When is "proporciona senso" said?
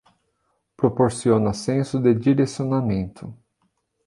0.75-1.99